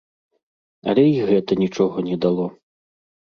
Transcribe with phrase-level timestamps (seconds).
[0.93, 2.47] Але і гэта нічога не дало.